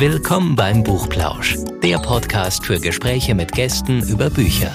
[0.00, 4.74] Willkommen beim Buchplausch, der Podcast für Gespräche mit Gästen über Bücher.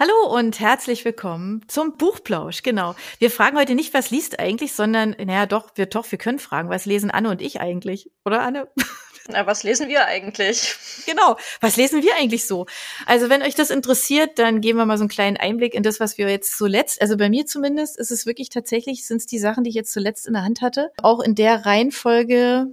[0.00, 2.62] Hallo und herzlich willkommen zum Buchplausch.
[2.62, 2.94] Genau.
[3.18, 6.70] Wir fragen heute nicht, was liest eigentlich, sondern, naja, doch, wir, doch, wir können fragen,
[6.70, 8.10] was lesen Anne und ich eigentlich?
[8.24, 8.66] Oder Anne?
[9.28, 10.74] Na, was lesen wir eigentlich?
[11.04, 12.64] Genau, was lesen wir eigentlich so?
[13.04, 16.00] Also, wenn euch das interessiert, dann geben wir mal so einen kleinen Einblick in das,
[16.00, 19.38] was wir jetzt zuletzt, also bei mir zumindest, ist es wirklich tatsächlich, sind es die
[19.38, 20.92] Sachen, die ich jetzt zuletzt in der Hand hatte.
[21.02, 22.68] Auch in der Reihenfolge,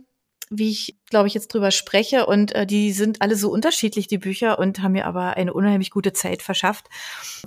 [0.51, 2.25] wie ich, glaube ich, jetzt drüber spreche.
[2.27, 5.89] Und äh, die sind alle so unterschiedlich, die Bücher, und haben mir aber eine unheimlich
[5.89, 6.85] gute Zeit verschafft.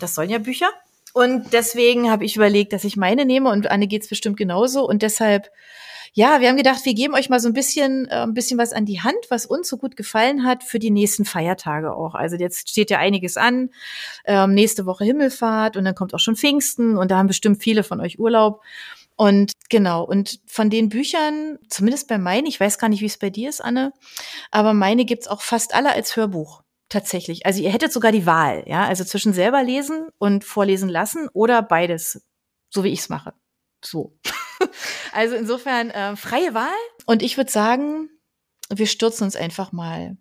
[0.00, 0.70] Das sollen ja Bücher.
[1.12, 4.88] Und deswegen habe ich überlegt, dass ich meine nehme und Anne geht's bestimmt genauso.
[4.88, 5.48] Und deshalb,
[6.14, 8.72] ja, wir haben gedacht, wir geben euch mal so ein bisschen, äh, ein bisschen was
[8.72, 12.14] an die Hand, was uns so gut gefallen hat für die nächsten Feiertage auch.
[12.14, 13.70] Also jetzt steht ja einiges an.
[14.24, 17.84] Ähm, nächste Woche Himmelfahrt und dann kommt auch schon Pfingsten und da haben bestimmt viele
[17.84, 18.62] von euch Urlaub.
[19.16, 23.18] Und genau, und von den Büchern, zumindest bei meinen, ich weiß gar nicht, wie es
[23.18, 23.92] bei dir ist, Anne,
[24.50, 26.62] aber meine gibt's auch fast alle als Hörbuch.
[26.89, 27.47] Tatsächlich.
[27.47, 31.62] Also ihr hättet sogar die Wahl, ja, also zwischen selber lesen und vorlesen lassen oder
[31.62, 32.22] beides,
[32.70, 33.34] so wie ich's mache.
[33.84, 34.16] So.
[35.12, 36.69] also insofern äh, freie Wahl.
[37.06, 38.11] Und ich würde sagen,
[38.69, 40.17] wir stürzen uns einfach mal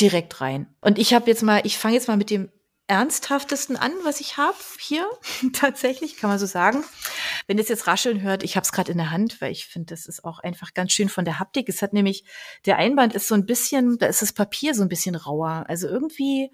[0.00, 0.74] direkt rein.
[0.80, 2.50] Und ich habe jetzt mal, ich fange jetzt mal mit dem
[2.86, 5.08] ernsthaftesten an, was ich habe hier.
[5.52, 6.84] Tatsächlich, kann man so sagen.
[7.46, 9.66] Wenn ihr es jetzt rascheln hört, ich habe es gerade in der Hand, weil ich
[9.66, 11.68] finde, das ist auch einfach ganz schön von der Haptik.
[11.68, 12.24] Es hat nämlich,
[12.66, 15.64] der Einband ist so ein bisschen, da ist das Papier so ein bisschen rauer.
[15.68, 16.50] Also irgendwie,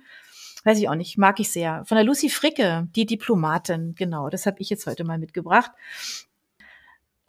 [0.65, 1.85] weiß ich auch nicht, mag ich sehr.
[1.87, 5.73] Von der Lucy Fricke, die Diplomatin, genau, das habe ich jetzt heute mal mitgebracht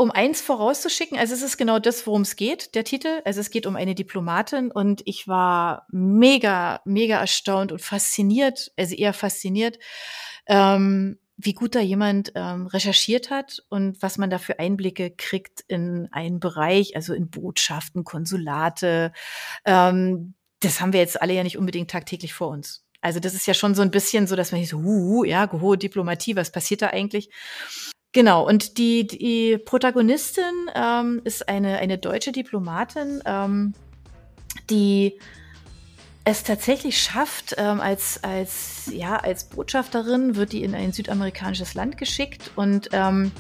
[0.02, 3.22] um eins vorauszuschicken, also es ist genau das, worum es geht, der Titel.
[3.24, 8.96] Also es geht um eine Diplomatin und ich war mega, mega erstaunt und fasziniert, also
[8.96, 9.78] eher fasziniert,
[10.48, 15.62] ähm, wie gut da jemand ähm, recherchiert hat und was man da für Einblicke kriegt
[15.68, 19.12] in einen Bereich, also in Botschaften, Konsulate.
[19.66, 22.84] Ähm, das haben wir jetzt alle ja nicht unbedingt tagtäglich vor uns.
[23.02, 25.78] Also das ist ja schon so ein bisschen so, dass man so, uh, ja, hohe
[25.78, 27.30] Diplomatie, was passiert da eigentlich?
[28.14, 33.74] Genau, und die, die Protagonistin ähm, ist eine, eine deutsche Diplomatin, ähm,
[34.70, 35.18] die
[36.26, 41.98] es tatsächlich schafft, ähm, als, als, ja, als Botschafterin wird die in ein südamerikanisches Land
[41.98, 43.32] geschickt und ähm,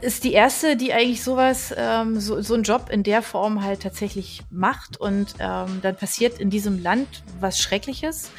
[0.00, 3.82] ist die erste, die eigentlich sowas, ähm, so, so einen Job in der Form halt
[3.82, 8.30] tatsächlich macht und ähm, dann passiert in diesem Land was Schreckliches,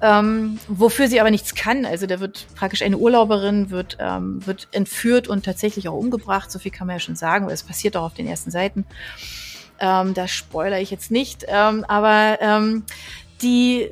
[0.00, 1.84] ähm, wofür sie aber nichts kann.
[1.84, 6.52] Also da wird praktisch eine Urlauberin wird ähm, wird entführt und tatsächlich auch umgebracht.
[6.52, 8.86] So viel kann man ja schon sagen, weil es passiert auch auf den ersten Seiten.
[9.80, 12.84] Ähm, da spoiler ich jetzt nicht, ähm, aber ähm,
[13.42, 13.90] die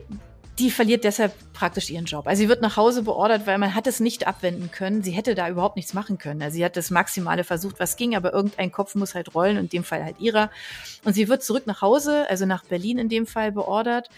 [0.60, 2.26] die verliert deshalb praktisch ihren Job.
[2.26, 5.02] Also sie wird nach Hause beordert, weil man hat es nicht abwenden können.
[5.02, 6.42] Sie hätte da überhaupt nichts machen können.
[6.42, 9.68] Also sie hat das Maximale versucht, was ging, aber irgendein Kopf muss halt rollen, in
[9.70, 10.50] dem Fall halt ihrer.
[11.04, 14.10] Und sie wird zurück nach Hause, also nach Berlin in dem Fall beordert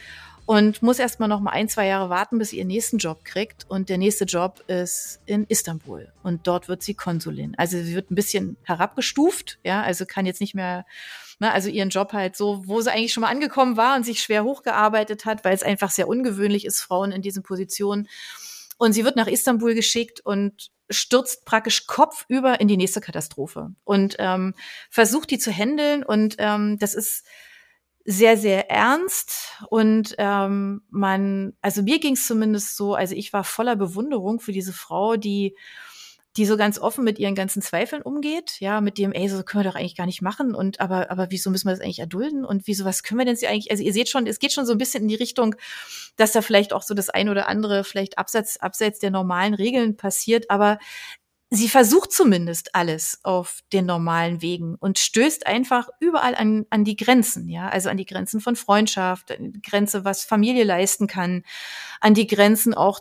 [0.44, 3.64] und muss erstmal noch mal ein, zwei Jahre warten, bis sie ihren nächsten Job kriegt.
[3.68, 6.12] Und der nächste Job ist in Istanbul.
[6.24, 7.54] Und dort wird sie Konsulin.
[7.56, 10.84] Also sie wird ein bisschen herabgestuft, ja, also kann jetzt nicht mehr
[11.42, 14.22] Ne, also ihren Job halt so, wo sie eigentlich schon mal angekommen war und sich
[14.22, 18.08] schwer hochgearbeitet hat, weil es einfach sehr ungewöhnlich ist, Frauen in diesen Positionen.
[18.78, 24.14] Und sie wird nach Istanbul geschickt und stürzt praktisch kopfüber in die nächste Katastrophe und
[24.20, 24.54] ähm,
[24.88, 26.04] versucht die zu handeln.
[26.04, 27.26] Und ähm, das ist
[28.04, 29.58] sehr, sehr ernst.
[29.68, 34.52] Und ähm, man, also mir ging es zumindest so, also ich war voller Bewunderung für
[34.52, 35.56] diese Frau, die
[36.36, 39.64] die so ganz offen mit ihren ganzen Zweifeln umgeht, ja, mit dem, ey, so können
[39.64, 42.44] wir doch eigentlich gar nicht machen und aber, aber wieso müssen wir das eigentlich erdulden
[42.44, 44.64] und wieso, was können wir denn sie eigentlich, also ihr seht schon, es geht schon
[44.64, 45.54] so ein bisschen in die Richtung,
[46.16, 49.96] dass da vielleicht auch so das ein oder andere vielleicht abseits, abseits der normalen Regeln
[49.96, 50.78] passiert, aber
[51.50, 56.96] sie versucht zumindest alles auf den normalen Wegen und stößt einfach überall an, an die
[56.96, 61.44] Grenzen, ja, also an die Grenzen von Freundschaft, an die Grenze, was Familie leisten kann,
[62.00, 63.00] an die Grenzen auch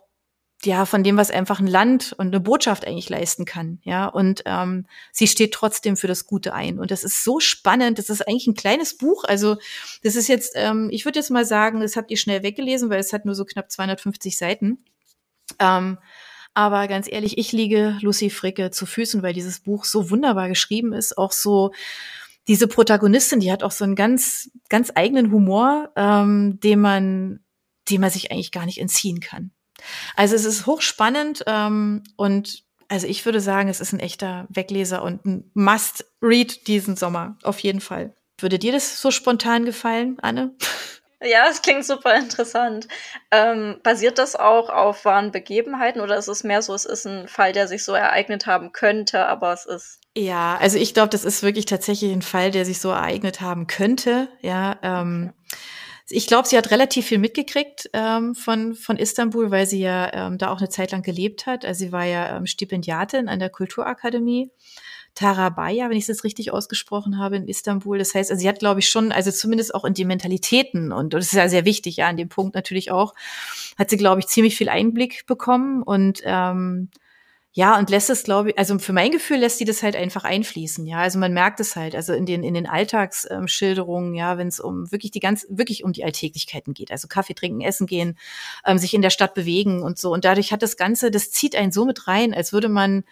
[0.64, 4.08] ja, von dem, was einfach ein Land und eine Botschaft eigentlich leisten kann, ja.
[4.08, 6.80] Und ähm, sie steht trotzdem für das Gute ein.
[6.80, 7.98] Und das ist so spannend.
[7.98, 9.24] Das ist eigentlich ein kleines Buch.
[9.24, 9.58] Also
[10.04, 13.00] das ist jetzt, ähm, ich würde jetzt mal sagen, das habt ihr schnell weggelesen, weil
[13.00, 14.86] es hat nur so knapp 250 Seiten.
[15.60, 15.98] Ähm,
[16.54, 20.94] aber ganz ehrlich, ich liege Lucy Fricke zu Füßen, weil dieses Buch so wunderbar geschrieben
[20.94, 21.72] ist, auch so
[22.48, 27.40] diese Protagonistin, die hat auch so einen ganz, ganz eigenen Humor, ähm, den man,
[27.90, 29.52] dem man sich eigentlich gar nicht entziehen kann.
[30.16, 35.02] Also es ist hochspannend ähm, und also ich würde sagen, es ist ein echter Wegleser
[35.02, 38.14] und ein Must-Read diesen Sommer, auf jeden Fall.
[38.38, 40.54] Würde dir das so spontan gefallen, Anne?
[41.24, 42.88] Ja, es klingt super interessant.
[43.30, 47.28] Ähm, basiert das auch auf wahren Begebenheiten oder ist es mehr so, es ist ein
[47.28, 51.24] Fall, der sich so ereignet haben könnte, aber es ist Ja, also ich glaube, das
[51.24, 54.30] ist wirklich tatsächlich ein Fall, der sich so ereignet haben könnte.
[54.42, 55.32] Ja, ähm,
[56.10, 60.38] ich glaube, sie hat relativ viel mitgekriegt ähm, von, von Istanbul, weil sie ja ähm,
[60.38, 61.66] da auch eine Zeit lang gelebt hat.
[61.66, 64.52] Also sie war ja ähm, Stipendiatin an der Kulturakademie.
[65.14, 67.98] Tarabaya, wenn ich es richtig ausgesprochen habe, in Istanbul.
[67.98, 71.14] Das heißt, also sie hat, glaube ich, schon, also zumindest auch in die Mentalitäten, und
[71.14, 73.14] das ist ja sehr wichtig, ja, an dem Punkt natürlich auch,
[73.78, 76.90] hat sie, glaube ich, ziemlich viel Einblick bekommen und ähm,
[77.54, 80.24] ja, und lässt es, glaube ich, also für mein Gefühl lässt sie das halt einfach
[80.24, 81.00] einfließen, ja.
[81.00, 84.90] Also man merkt es halt, also in den, in den Alltagsschilderungen, ja, wenn es um
[84.92, 86.92] wirklich die ganz, wirklich um die Alltäglichkeiten geht.
[86.92, 88.18] Also Kaffee trinken, essen gehen,
[88.66, 90.14] ähm, sich in der Stadt bewegen und so.
[90.14, 93.04] Und dadurch hat das Ganze, das zieht einen so mit rein, als würde man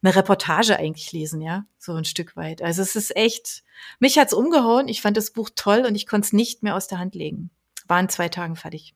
[0.00, 2.62] eine Reportage eigentlich lesen, ja, so ein Stück weit.
[2.62, 3.64] Also es ist echt,
[3.98, 4.86] mich hat's umgehauen.
[4.86, 7.50] Ich fand das Buch toll und ich konnte es nicht mehr aus der Hand legen.
[7.88, 8.94] War in zwei Tagen fertig.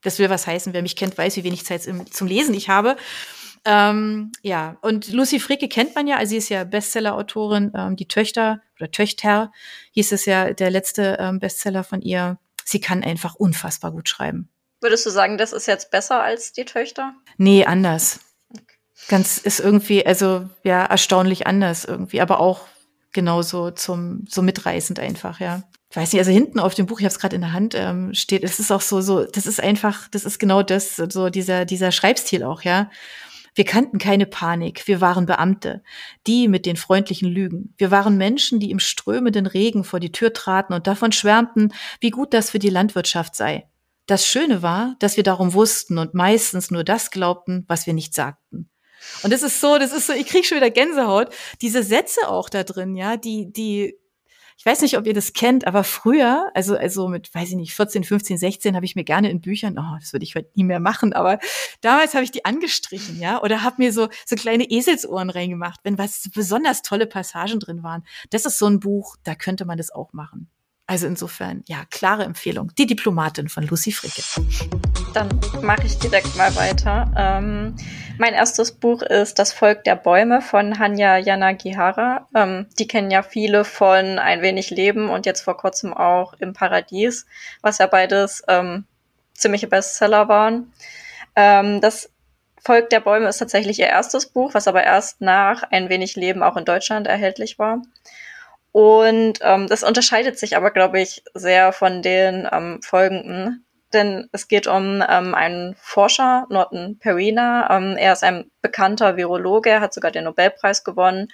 [0.00, 0.72] Das will was heißen.
[0.72, 2.96] Wer mich kennt, weiß, wie wenig Zeit zum Lesen ich habe.
[3.64, 8.08] Ähm, ja, und Lucy Fricke kennt man ja, also sie ist ja Bestseller-Autorin, ähm, die
[8.08, 9.52] Töchter oder Töchter
[9.92, 12.38] hieß es ja, der letzte ähm, Bestseller von ihr.
[12.64, 14.48] Sie kann einfach unfassbar gut schreiben.
[14.80, 17.14] Würdest du sagen, das ist jetzt besser als die Töchter?
[17.36, 18.20] Nee, anders.
[19.08, 22.66] Ganz ist irgendwie, also ja, erstaunlich anders irgendwie, aber auch
[23.12, 25.62] genauso zum so mitreißend einfach, ja.
[25.90, 27.74] Ich weiß nicht, also hinten auf dem Buch, ich habe es gerade in der Hand,
[27.76, 31.28] ähm, steht, es ist auch so, so, das ist einfach, das ist genau das, so
[31.28, 32.90] dieser, dieser Schreibstil auch, ja.
[33.54, 35.82] Wir kannten keine Panik, wir waren Beamte,
[36.26, 37.74] die mit den freundlichen Lügen.
[37.76, 42.10] Wir waren Menschen, die im strömenden Regen vor die Tür traten und davon schwärmten, wie
[42.10, 43.68] gut das für die Landwirtschaft sei.
[44.06, 48.14] Das Schöne war, dass wir darum wussten und meistens nur das glaubten, was wir nicht
[48.14, 48.70] sagten.
[49.22, 51.28] Und das ist so, das ist so, ich krieg schon wieder Gänsehaut.
[51.60, 53.96] Diese Sätze auch da drin, ja, die, die
[54.56, 57.74] ich weiß nicht, ob ihr das kennt, aber früher, also, also mit, weiß ich nicht,
[57.74, 60.64] 14, 15, 16, habe ich mir gerne in Büchern, oh, das würde ich heute nie
[60.64, 61.38] mehr machen, aber
[61.80, 65.98] damals habe ich die angestrichen, ja, oder habe mir so, so kleine Eselsohren reingemacht, wenn
[65.98, 68.04] was besonders tolle Passagen drin waren.
[68.30, 70.48] Das ist so ein Buch, da könnte man das auch machen.
[70.86, 72.72] Also insofern, ja, klare Empfehlung.
[72.76, 74.22] Die Diplomatin von Lucy Fricke.
[75.14, 75.28] Dann
[75.60, 77.10] mache ich direkt mal weiter.
[77.16, 77.76] Ähm,
[78.18, 82.26] mein erstes Buch ist Das Volk der Bäume von Hanya Yanagihara.
[82.34, 86.54] Ähm, die kennen ja viele von Ein wenig Leben und jetzt vor kurzem auch Im
[86.54, 87.26] Paradies,
[87.60, 88.84] was ja beides ähm,
[89.34, 90.72] ziemliche Bestseller waren.
[91.36, 92.10] Ähm, das
[92.60, 96.42] Volk der Bäume ist tatsächlich ihr erstes Buch, was aber erst nach Ein wenig Leben
[96.42, 97.82] auch in Deutschland erhältlich war.
[98.70, 104.48] Und ähm, das unterscheidet sich aber, glaube ich, sehr von den ähm, folgenden denn es
[104.48, 107.68] geht um ähm, einen Forscher, Norton Perina.
[107.70, 111.28] Ähm, er ist ein bekannter Virologe, er hat sogar den Nobelpreis gewonnen.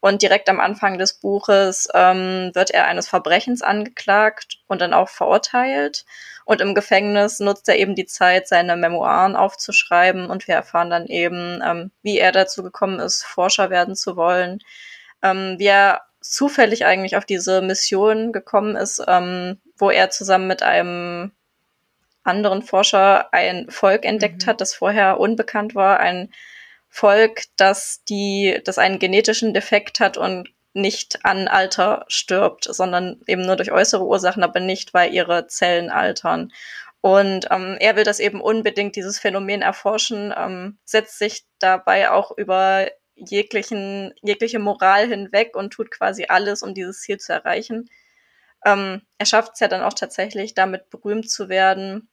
[0.00, 5.08] Und direkt am Anfang des Buches ähm, wird er eines Verbrechens angeklagt und dann auch
[5.08, 6.04] verurteilt.
[6.44, 10.26] Und im Gefängnis nutzt er eben die Zeit, seine Memoiren aufzuschreiben.
[10.28, 14.58] Und wir erfahren dann eben, ähm, wie er dazu gekommen ist, Forscher werden zu wollen,
[15.22, 20.62] ähm, wie er zufällig eigentlich auf diese Mission gekommen ist, ähm, wo er zusammen mit
[20.64, 21.32] einem
[22.24, 24.50] anderen Forscher ein Volk entdeckt mhm.
[24.50, 26.32] hat, das vorher unbekannt war, ein
[26.88, 33.42] Volk, das die, das einen genetischen Defekt hat und nicht an Alter stirbt, sondern eben
[33.42, 36.52] nur durch äußere Ursachen, aber nicht, weil ihre Zellen altern.
[37.00, 42.36] Und ähm, er will das eben unbedingt, dieses Phänomen erforschen, ähm, setzt sich dabei auch
[42.36, 47.90] über jeglichen, jegliche Moral hinweg und tut quasi alles, um dieses Ziel zu erreichen.
[48.64, 52.08] Ähm, er schafft es ja dann auch tatsächlich, damit berühmt zu werden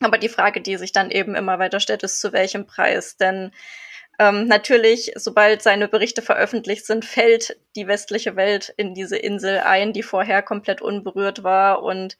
[0.00, 3.16] aber die Frage, die sich dann eben immer weiter stellt, ist, zu welchem Preis?
[3.16, 3.52] Denn
[4.18, 9.92] ähm, natürlich, sobald seine Berichte veröffentlicht sind, fällt die westliche Welt in diese Insel ein,
[9.92, 12.18] die vorher komplett unberührt war und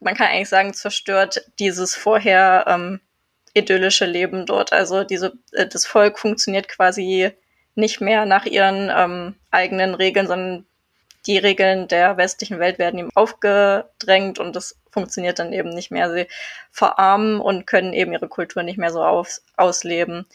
[0.00, 3.00] man kann eigentlich sagen, zerstört dieses vorher ähm,
[3.54, 4.72] idyllische Leben dort.
[4.72, 7.32] Also diese, äh, das Volk funktioniert quasi
[7.74, 10.66] nicht mehr nach ihren ähm, eigenen Regeln, sondern
[11.26, 16.10] die Regeln der westlichen Welt werden ihm aufgedrängt und das funktioniert dann eben nicht mehr.
[16.12, 16.26] Sie
[16.70, 20.26] verarmen und können eben ihre Kultur nicht mehr so aus, ausleben.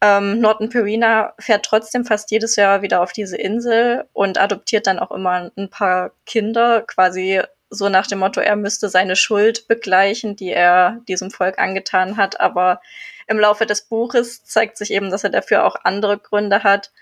[0.00, 4.98] Ähm, Norton Perina fährt trotzdem fast jedes Jahr wieder auf diese Insel und adoptiert dann
[4.98, 10.36] auch immer ein paar Kinder, quasi so nach dem Motto, er müsste seine Schuld begleichen,
[10.36, 12.40] die er diesem Volk angetan hat.
[12.40, 12.80] Aber
[13.26, 16.92] im Laufe des Buches zeigt sich eben, dass er dafür auch andere Gründe hat.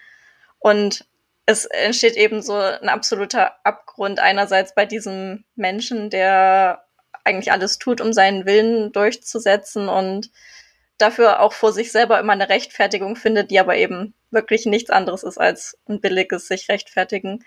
[0.59, 1.05] Und
[1.47, 6.85] es entsteht eben so ein absoluter Abgrund einerseits bei diesem Menschen, der
[7.25, 10.31] eigentlich alles tut, um seinen Willen durchzusetzen und
[10.99, 15.23] dafür auch vor sich selber immer eine Rechtfertigung findet, die aber eben wirklich nichts anderes
[15.23, 17.45] ist als ein billiges sich rechtfertigen.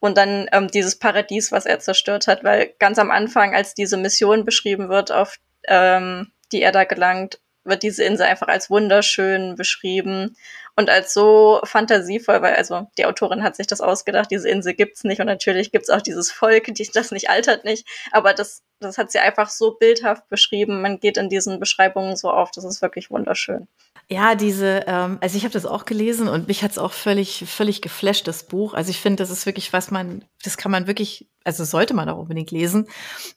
[0.00, 3.96] Und dann ähm, dieses Paradies, was er zerstört hat, weil ganz am Anfang, als diese
[3.96, 5.36] Mission beschrieben wird, auf
[5.66, 10.36] ähm, die er da gelangt, wird diese Insel einfach als wunderschön beschrieben
[10.76, 15.04] und als so fantasievoll, weil also die Autorin hat sich das ausgedacht, diese Insel gibt's
[15.04, 18.98] nicht und natürlich gibt's auch dieses Volk, die, das nicht altert nicht, aber das, das
[18.98, 22.82] hat sie einfach so bildhaft beschrieben, man geht in diesen Beschreibungen so auf, das ist
[22.82, 23.68] wirklich wunderschön.
[24.08, 27.80] Ja, diese, ähm, also ich habe das auch gelesen und mich hat's auch völlig, völlig
[27.80, 28.74] geflasht, das Buch.
[28.74, 32.08] Also ich finde, das ist wirklich, was man, das kann man wirklich, also sollte man
[32.10, 32.86] auch unbedingt lesen,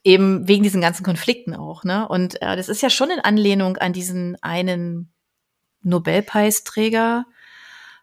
[0.03, 2.07] eben wegen diesen ganzen Konflikten auch, ne?
[2.07, 5.13] Und äh, das ist ja schon in Anlehnung an diesen einen
[5.83, 7.25] Nobelpreisträger.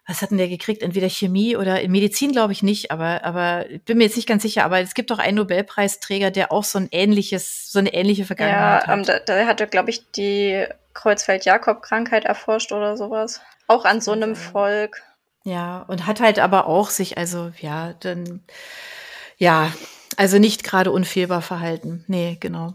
[0.07, 0.81] Was hat denn der gekriegt?
[0.81, 4.27] Entweder Chemie oder in Medizin glaube ich nicht, aber, aber ich bin mir jetzt nicht
[4.27, 4.63] ganz sicher.
[4.63, 8.87] Aber es gibt doch einen Nobelpreisträger, der auch so ein ähnliches, so eine ähnliche Vergangenheit
[8.87, 9.07] ja, ähm, hat.
[9.07, 13.41] Ja, da, da hatte, glaube ich, die Kreuzfeld-Jakob-Krankheit erforscht oder sowas.
[13.67, 15.03] Auch an so einem Volk.
[15.43, 18.43] Ja, und hat halt aber auch sich, also ja, dann,
[19.37, 19.71] ja,
[20.17, 22.03] also nicht gerade unfehlbar verhalten.
[22.07, 22.73] Nee, genau.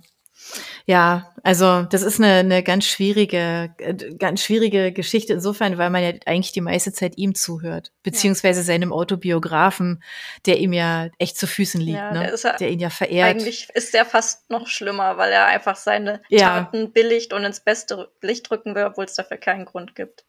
[0.87, 3.75] Ja, also das ist eine, eine ganz schwierige,
[4.19, 8.93] ganz schwierige Geschichte insofern, weil man ja eigentlich die meiste Zeit ihm zuhört, beziehungsweise seinem
[8.93, 10.03] Autobiografen,
[10.47, 12.35] der ihm ja echt zu Füßen liegt, ja, ne?
[12.43, 13.31] der, der ihn ja verehrt.
[13.31, 16.65] Eigentlich ist der fast noch schlimmer, weil er einfach seine ja.
[16.65, 20.25] Taten billigt und ins beste Licht rücken will, obwohl es dafür keinen Grund gibt.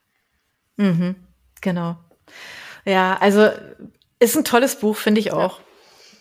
[0.78, 1.16] Mhm,
[1.62, 1.98] genau.
[2.86, 3.50] Ja, also
[4.20, 5.60] ist ein tolles Buch, finde ich auch.
[5.60, 5.66] Ja.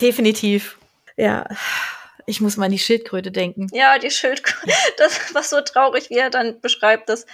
[0.00, 0.78] Definitiv.
[1.16, 1.46] Ja.
[2.26, 3.68] Ich muss mal an die Schildkröte denken.
[3.72, 4.72] Ja, die Schildkröte.
[4.96, 7.26] Das war so traurig, wie er dann beschreibt, dass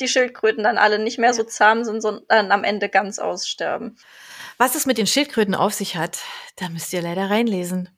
[0.00, 3.96] die Schildkröten dann alle nicht mehr so zahm sind, sondern am Ende ganz aussterben.
[4.56, 6.18] Was es mit den Schildkröten auf sich hat,
[6.56, 7.88] da müsst ihr leider reinlesen.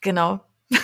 [0.00, 0.40] Genau.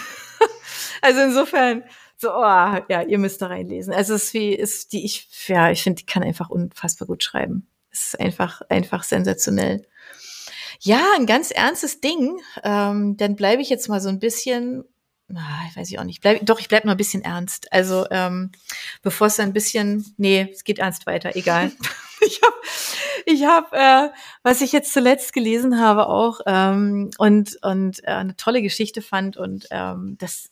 [1.03, 1.85] also insofern,
[2.17, 3.93] so, oh, ja, ihr müsst da reinlesen.
[3.93, 7.23] Also es ist wie, ist die, ich, ja, ich finde, die kann einfach unfassbar gut
[7.23, 7.69] schreiben.
[7.91, 9.87] Es ist einfach, einfach sensationell.
[10.81, 12.41] Ja, ein ganz ernstes Ding.
[12.63, 14.85] Ähm, dann bleibe ich jetzt mal so ein bisschen
[15.37, 16.21] ah, ich weiß ich auch nicht.
[16.21, 17.73] Bleib, doch, ich bleib mal ein bisschen ernst.
[17.73, 18.53] Also ähm,
[19.03, 21.73] bevor es ein bisschen, nee, es geht ernst weiter, egal.
[22.21, 22.55] ich habe,
[23.27, 24.13] ich hab, äh,
[24.43, 29.37] was ich jetzt zuletzt gelesen habe auch ähm, und und äh, eine tolle Geschichte fand
[29.37, 30.51] und ähm, das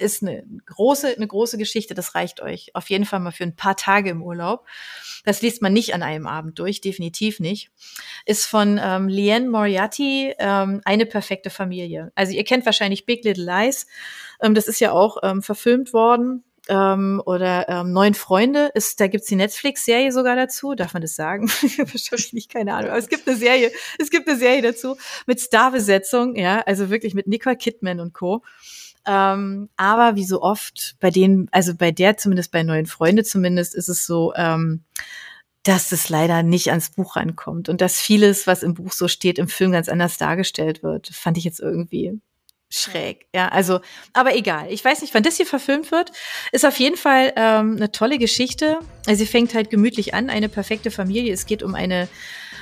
[0.00, 1.94] ist eine große, eine große Geschichte.
[1.94, 4.66] Das reicht euch auf jeden Fall mal für ein paar Tage im Urlaub.
[5.24, 7.70] Das liest man nicht an einem Abend durch, definitiv nicht.
[8.26, 12.12] Ist von ähm, Liane Moriarty, ähm, eine perfekte Familie.
[12.14, 13.86] Also ihr kennt wahrscheinlich Big Little Lies.
[14.40, 16.44] Ähm, das ist ja auch ähm, verfilmt worden.
[16.68, 20.74] Ähm, oder ähm, Neun Freunde, ist, da gibt's die Netflix-Serie sogar dazu.
[20.74, 21.48] Darf man das sagen?
[21.76, 22.90] Wahrscheinlich keine Ahnung.
[22.90, 27.14] Aber es gibt eine Serie, es gibt eine Serie dazu mit Starbesetzung, ja, also wirklich
[27.14, 28.42] mit Nicole Kidman und Co.
[29.06, 33.74] Ähm, aber wie so oft bei denen, also bei der zumindest bei neuen Freunde zumindest,
[33.74, 34.84] ist es so, ähm,
[35.62, 39.38] dass es leider nicht ans Buch rankommt und dass vieles, was im Buch so steht,
[39.38, 41.08] im Film ganz anders dargestellt wird.
[41.08, 42.18] Fand ich jetzt irgendwie
[42.70, 43.26] schräg.
[43.34, 43.80] Ja, also,
[44.12, 44.70] aber egal.
[44.70, 46.12] Ich weiß nicht, wann das hier verfilmt wird.
[46.52, 48.78] Ist auf jeden Fall ähm, eine tolle Geschichte.
[49.06, 51.32] Sie fängt halt gemütlich an, eine perfekte Familie.
[51.32, 52.08] Es geht um eine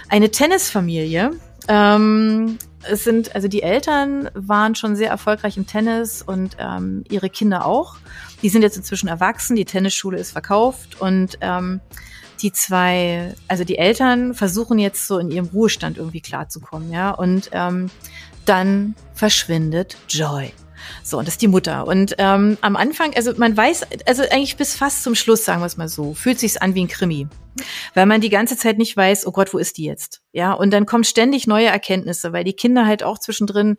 [0.08, 1.32] eine Tennisfamilie.
[1.68, 7.28] Ähm, es sind, also die Eltern waren schon sehr erfolgreich im Tennis und ähm, ihre
[7.28, 7.96] Kinder auch.
[8.42, 11.80] Die sind jetzt inzwischen erwachsen, die Tennisschule ist verkauft und ähm,
[12.40, 17.10] die zwei, also die Eltern versuchen jetzt so in ihrem Ruhestand irgendwie klarzukommen, ja.
[17.10, 17.90] Und ähm,
[18.44, 20.52] dann verschwindet Joy.
[21.02, 21.86] So, und das ist die Mutter.
[21.86, 25.66] Und ähm, am Anfang, also man weiß, also eigentlich bis fast zum Schluss, sagen wir
[25.66, 27.28] es mal so, fühlt sich's an wie ein Krimi.
[27.94, 30.22] Weil man die ganze Zeit nicht weiß, oh Gott, wo ist die jetzt?
[30.32, 33.76] Ja, und dann kommen ständig neue Erkenntnisse, weil die Kinder halt auch zwischendrin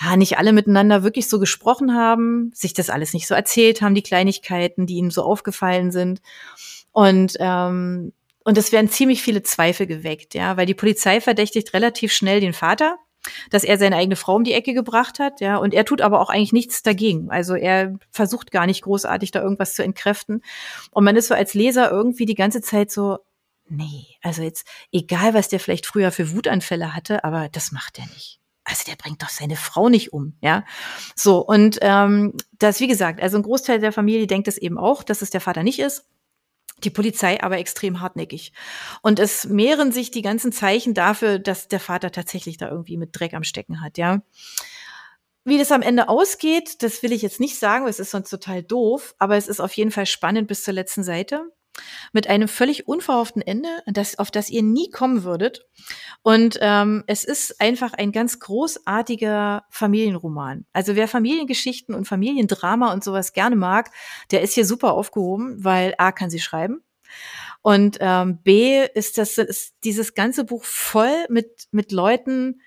[0.00, 3.94] ja, nicht alle miteinander wirklich so gesprochen haben, sich das alles nicht so erzählt haben,
[3.94, 6.20] die Kleinigkeiten, die ihnen so aufgefallen sind.
[6.92, 12.12] Und ähm, und es werden ziemlich viele Zweifel geweckt, ja, weil die Polizei verdächtigt relativ
[12.12, 12.96] schnell den Vater,
[13.50, 16.20] dass er seine eigene Frau um die Ecke gebracht hat, ja, und er tut aber
[16.20, 17.30] auch eigentlich nichts dagegen.
[17.30, 20.42] Also er versucht gar nicht großartig da irgendwas zu entkräften.
[20.90, 23.18] Und man ist so als Leser irgendwie die ganze Zeit so,
[23.68, 28.06] nee, also jetzt, egal was der vielleicht früher für Wutanfälle hatte, aber das macht er
[28.06, 28.40] nicht.
[28.64, 30.64] Also der bringt doch seine Frau nicht um, ja.
[31.16, 35.02] So, und ähm, das, wie gesagt, also ein Großteil der Familie denkt es eben auch,
[35.02, 36.04] dass es der Vater nicht ist
[36.84, 38.52] die Polizei aber extrem hartnäckig.
[39.02, 43.10] Und es mehren sich die ganzen Zeichen dafür, dass der Vater tatsächlich da irgendwie mit
[43.12, 44.22] Dreck am Stecken hat, ja.
[45.44, 48.62] Wie das am Ende ausgeht, das will ich jetzt nicht sagen, es ist sonst total
[48.62, 51.50] doof, aber es ist auf jeden Fall spannend bis zur letzten Seite
[52.12, 55.66] mit einem völlig unverhofften Ende, das, auf das ihr nie kommen würdet.
[56.22, 60.66] Und ähm, es ist einfach ein ganz großartiger Familienroman.
[60.72, 63.90] Also wer Familiengeschichten und Familiendrama und sowas gerne mag,
[64.30, 66.82] der ist hier super aufgehoben, weil A kann sie schreiben.
[67.62, 72.60] Und ähm, B ist das ist dieses ganze Buch voll mit mit Leuten,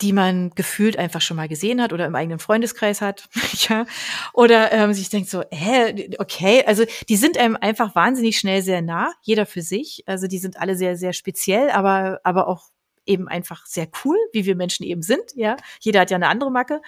[0.00, 3.28] die man gefühlt einfach schon mal gesehen hat oder im eigenen Freundeskreis hat,
[3.68, 3.86] ja,
[4.32, 8.82] oder ähm, sich denkt so, hä, okay, also die sind einem einfach wahnsinnig schnell sehr
[8.82, 12.68] nah, jeder für sich, also die sind alle sehr, sehr speziell, aber, aber auch
[13.06, 16.50] eben einfach sehr cool, wie wir Menschen eben sind, ja, jeder hat ja eine andere
[16.50, 16.82] Macke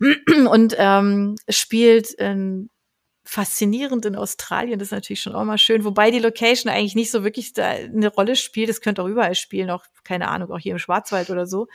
[0.50, 2.68] und ähm, spielt ähm,
[3.24, 7.10] faszinierend in Australien, das ist natürlich schon auch mal schön, wobei die Location eigentlich nicht
[7.10, 10.58] so wirklich da eine Rolle spielt, das könnte auch überall spielen, auch, keine Ahnung, auch
[10.58, 11.68] hier im Schwarzwald oder so.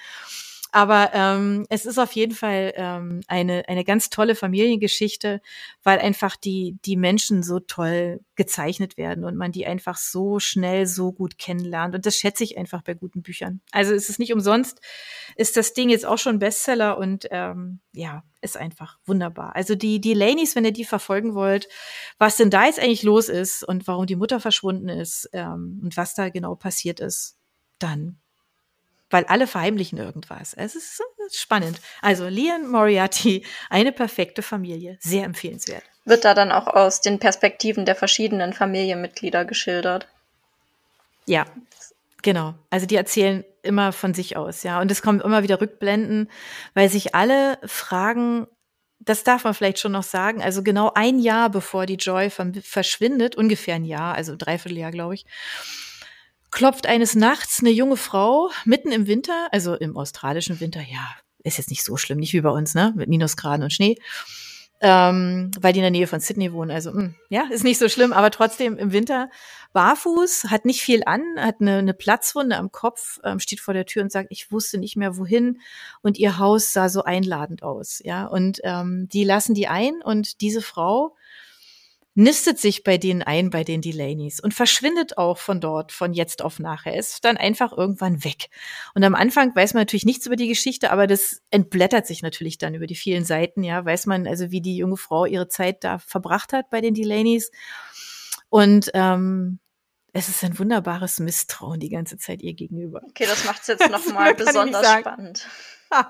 [0.75, 5.39] Aber ähm, es ist auf jeden Fall ähm, eine, eine ganz tolle Familiengeschichte,
[5.83, 10.85] weil einfach die, die Menschen so toll gezeichnet werden und man die einfach so schnell,
[10.85, 11.95] so gut kennenlernt.
[11.95, 13.61] Und das schätze ich einfach bei guten Büchern.
[13.71, 14.81] Also es ist nicht umsonst,
[15.37, 19.55] ist das Ding jetzt auch schon Bestseller und ähm, ja, ist einfach wunderbar.
[19.55, 21.69] Also die, die Lanies, wenn ihr die verfolgen wollt,
[22.17, 25.95] was denn da jetzt eigentlich los ist und warum die Mutter verschwunden ist ähm, und
[25.95, 27.37] was da genau passiert ist,
[27.79, 28.19] dann
[29.15, 30.53] weil alle verheimlichen irgendwas.
[30.55, 31.79] Es ist, spannend.
[32.01, 35.83] Also Lian Moriarty, eine perfekte Familie, sehr empfehlenswert.
[36.03, 40.09] Wird da dann auch aus den Perspektiven der verschiedenen Familienmitglieder geschildert?
[41.27, 41.45] Ja,
[42.23, 42.55] genau.
[42.69, 44.81] Also die erzählen immer von sich aus, ja.
[44.81, 46.29] Und es kommen immer wieder Rückblenden,
[46.73, 48.47] weil sich alle fragen,
[48.99, 53.37] das darf man vielleicht schon noch sagen, also genau ein Jahr bevor die Joy verschwindet,
[53.37, 55.25] ungefähr ein Jahr, also dreiviertel Jahr, glaube ich,
[56.55, 61.05] klopft eines Nachts eine junge Frau mitten im Winter, also im australischen Winter, ja,
[61.43, 63.97] ist jetzt nicht so schlimm, nicht wie bei uns, ne, mit Minusgraden und Schnee,
[64.79, 66.71] ähm, weil die in der Nähe von Sydney wohnen.
[66.71, 69.29] Also mh, hm, ja, ist nicht so schlimm, aber trotzdem im Winter
[69.73, 73.85] barfuß, hat nicht viel an, hat eine, eine Platzwunde am Kopf, ähm, steht vor der
[73.85, 75.59] Tür und sagt, ich wusste nicht mehr wohin
[76.01, 80.39] und ihr Haus sah so einladend aus, ja, und ähm, die lassen die ein und
[80.39, 81.14] diese Frau
[82.15, 86.41] nistet sich bei denen ein, bei den Delaneys und verschwindet auch von dort, von jetzt
[86.41, 86.97] auf nachher.
[86.97, 88.49] Ist dann einfach irgendwann weg.
[88.93, 92.57] Und am Anfang weiß man natürlich nichts über die Geschichte, aber das entblättert sich natürlich
[92.57, 93.83] dann über die vielen Seiten, ja.
[93.85, 97.51] Weiß man also, wie die junge Frau ihre Zeit da verbracht hat bei den Delaneys.
[98.49, 99.59] Und ähm,
[100.15, 103.01] es ist ein wunderbares Misstrauen die ganze Zeit ihr gegenüber.
[103.09, 105.45] Okay, das macht es jetzt nochmal besonders spannend.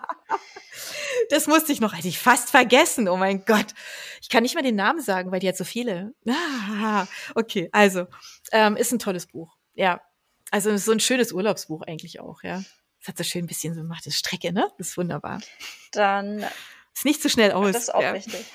[1.31, 3.09] das musste ich noch, hätte ich fast vergessen.
[3.09, 3.73] Oh mein Gott.
[4.21, 6.13] Ich kann nicht mal den Namen sagen, weil die hat so viele.
[7.33, 8.05] Okay, also,
[8.51, 9.57] ähm, ist ein tolles Buch.
[9.73, 10.01] Ja.
[10.51, 12.63] Also so ein schönes Urlaubsbuch eigentlich auch, ja.
[13.01, 14.69] Es hat so schön ein bisschen so gemacht, das Strecke, ne?
[14.77, 15.41] Das ist wunderbar.
[15.91, 16.45] Dann.
[16.93, 17.71] Ist nicht zu so schnell aus.
[17.71, 18.11] Das ist auch ja.
[18.11, 18.45] richtig.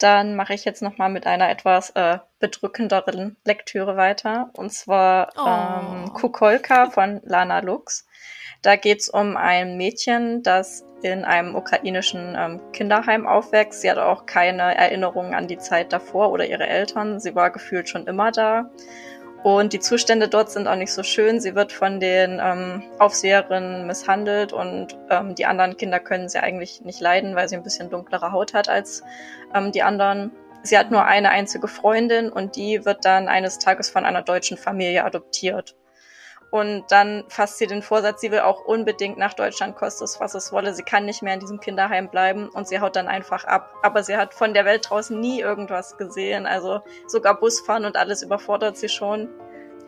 [0.00, 4.50] Dann mache ich jetzt noch mal mit einer etwas äh, bedrückenderen Lektüre weiter.
[4.54, 5.46] Und zwar oh.
[5.46, 8.06] ähm, Kukolka von Lana Lux.
[8.62, 13.82] Da geht es um ein Mädchen, das in einem ukrainischen ähm, Kinderheim aufwächst.
[13.82, 17.20] Sie hat auch keine Erinnerungen an die Zeit davor oder ihre Eltern.
[17.20, 18.70] Sie war gefühlt schon immer da.
[19.42, 21.40] Und die Zustände dort sind auch nicht so schön.
[21.40, 26.82] Sie wird von den ähm, Aufseherinnen misshandelt und ähm, die anderen Kinder können sie eigentlich
[26.82, 29.02] nicht leiden, weil sie ein bisschen dunklere Haut hat als
[29.54, 30.30] ähm, die anderen.
[30.62, 34.58] Sie hat nur eine einzige Freundin und die wird dann eines Tages von einer deutschen
[34.58, 35.74] Familie adoptiert.
[36.50, 40.34] Und dann fasst sie den Vorsatz, sie will auch unbedingt nach Deutschland, kostet es, was
[40.34, 40.74] es wolle.
[40.74, 43.72] Sie kann nicht mehr in diesem Kinderheim bleiben und sie haut dann einfach ab.
[43.82, 46.46] Aber sie hat von der Welt draußen nie irgendwas gesehen.
[46.46, 49.28] Also sogar Busfahren und alles überfordert sie schon.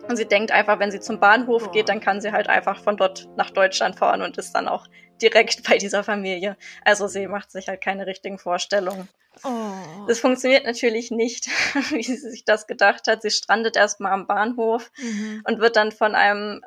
[0.07, 2.97] Und sie denkt einfach, wenn sie zum Bahnhof geht, dann kann sie halt einfach von
[2.97, 4.87] dort nach Deutschland fahren und ist dann auch
[5.23, 6.57] direkt bei dieser Familie.
[6.83, 9.07] Also sie macht sich halt keine richtigen Vorstellungen.
[9.43, 10.05] Oh.
[10.07, 11.47] Das funktioniert natürlich nicht,
[11.91, 13.21] wie sie sich das gedacht hat.
[13.21, 15.41] Sie strandet erstmal am Bahnhof mhm.
[15.47, 16.61] und wird dann von einem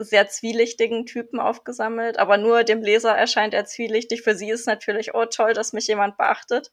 [0.00, 4.22] sehr zwielichtigen Typen aufgesammelt, aber nur dem Leser erscheint er zwielichtig.
[4.22, 6.70] Für sie ist natürlich, oh toll, dass mich jemand beachtet.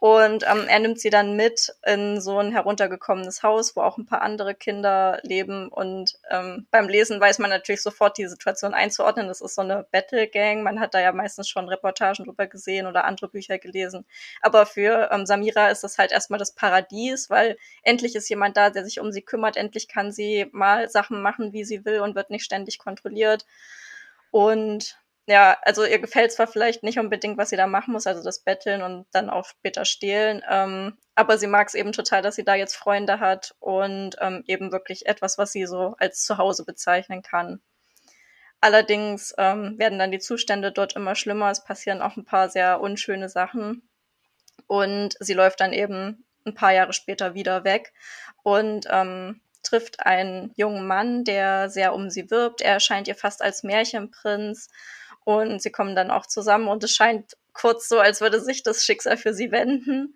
[0.00, 4.06] Und ähm, er nimmt sie dann mit in so ein heruntergekommenes Haus, wo auch ein
[4.06, 5.68] paar andere Kinder leben.
[5.68, 9.28] Und ähm, beim Lesen weiß man natürlich sofort die Situation einzuordnen.
[9.28, 10.62] Das ist so eine Battle Gang.
[10.62, 14.06] Man hat da ja meistens schon Reportagen drüber gesehen oder andere Bücher gelesen.
[14.40, 18.70] Aber für ähm, Samira ist das halt erstmal das Paradies, weil endlich ist jemand da,
[18.70, 19.58] der sich um sie kümmert.
[19.58, 23.44] Endlich kann sie mal Sachen machen, wie sie will und wird nicht ständig kontrolliert.
[24.30, 24.98] Und
[25.30, 28.40] ja, also ihr gefällt zwar vielleicht nicht unbedingt, was sie da machen muss, also das
[28.40, 32.44] Betteln und dann auch später stehlen, ähm, aber sie mag es eben total, dass sie
[32.44, 37.22] da jetzt Freunde hat und ähm, eben wirklich etwas, was sie so als Zuhause bezeichnen
[37.22, 37.62] kann.
[38.60, 42.80] Allerdings ähm, werden dann die Zustände dort immer schlimmer, es passieren auch ein paar sehr
[42.80, 43.88] unschöne Sachen
[44.66, 47.92] und sie läuft dann eben ein paar Jahre später wieder weg
[48.42, 52.62] und ähm, trifft einen jungen Mann, der sehr um sie wirbt.
[52.62, 54.68] Er erscheint ihr fast als Märchenprinz
[55.24, 58.84] und sie kommen dann auch zusammen und es scheint kurz so, als würde sich das
[58.84, 60.14] Schicksal für sie wenden.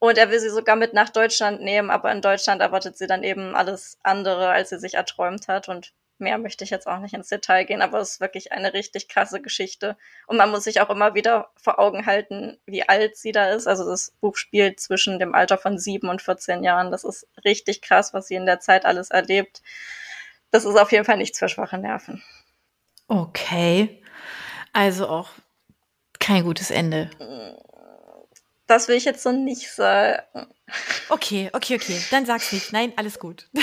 [0.00, 3.24] Und er will sie sogar mit nach Deutschland nehmen, aber in Deutschland erwartet sie dann
[3.24, 5.68] eben alles andere, als sie sich erträumt hat.
[5.68, 8.74] Und mehr möchte ich jetzt auch nicht ins Detail gehen, aber es ist wirklich eine
[8.74, 9.96] richtig krasse Geschichte.
[10.28, 13.66] Und man muss sich auch immer wieder vor Augen halten, wie alt sie da ist.
[13.66, 16.92] Also das Buch spielt zwischen dem Alter von sieben und 14 Jahren.
[16.92, 19.62] Das ist richtig krass, was sie in der Zeit alles erlebt.
[20.52, 22.22] Das ist auf jeden Fall nichts für schwache Nerven.
[23.08, 24.00] Okay.
[24.72, 25.30] Also auch
[26.18, 27.10] kein gutes Ende.
[28.66, 30.22] Das will ich jetzt so nicht sagen.
[31.08, 32.00] Okay, okay, okay.
[32.10, 32.72] Dann sag's nicht.
[32.72, 33.48] Nein, alles gut.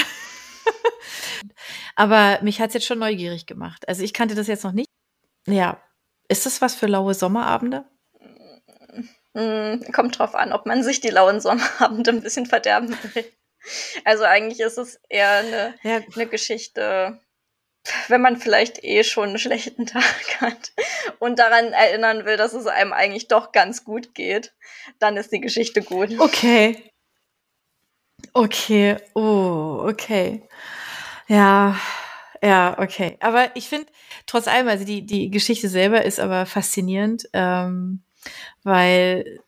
[1.96, 3.88] Aber mich hat's jetzt schon neugierig gemacht.
[3.88, 4.90] Also ich kannte das jetzt noch nicht.
[5.48, 5.80] Ja.
[6.28, 7.86] Ist das was für laue Sommerabende?
[9.34, 13.26] Mm, kommt drauf an, ob man sich die lauen Sommerabende ein bisschen verderben will.
[14.04, 16.00] Also eigentlich ist es eher eine, ja.
[16.16, 17.20] eine Geschichte,
[18.08, 20.72] wenn man vielleicht eh schon einen schlechten Tag hat
[21.20, 24.54] und daran erinnern will, dass es einem eigentlich doch ganz gut geht,
[25.00, 26.20] dann ist die Geschichte gut.
[26.20, 26.92] Okay.
[28.34, 28.98] Okay.
[29.14, 30.48] Oh, okay.
[31.28, 31.80] Ja,
[32.42, 33.18] ja, okay.
[33.22, 33.88] Aber ich finde
[34.26, 38.04] trotz allem, also die, die Geschichte selber ist aber faszinierend, ähm,
[38.64, 39.40] weil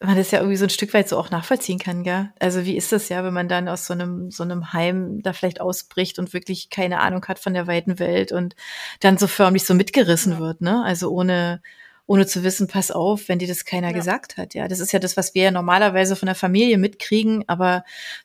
[0.00, 2.30] man das ja irgendwie so ein Stück weit so auch nachvollziehen kann, gell?
[2.38, 5.32] Also wie ist das ja, wenn man dann aus so einem, so einem Heim da
[5.32, 8.54] vielleicht ausbricht und wirklich keine Ahnung hat von der weiten Welt und
[9.00, 10.38] dann so förmlich so mitgerissen ja.
[10.38, 10.84] wird, ne?
[10.84, 11.62] Also ohne,
[12.06, 13.94] ohne zu wissen, pass auf, wenn dir das keiner ja.
[13.94, 14.54] gesagt hat.
[14.54, 17.44] Ja, das ist ja das, was wir ja normalerweise von der Familie mitkriegen.
[17.48, 17.82] Aber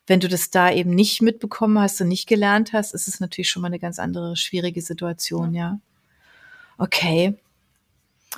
[0.08, 3.50] wenn du das da eben nicht mitbekommen hast und nicht gelernt hast, ist es natürlich
[3.50, 5.62] schon mal eine ganz andere schwierige Situation, ja.
[5.62, 5.80] ja.
[6.78, 7.36] Okay.